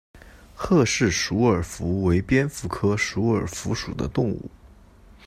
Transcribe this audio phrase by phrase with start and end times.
[0.55, 4.49] 郝氏鼠耳蝠为蝙蝠科鼠耳蝠属的动物。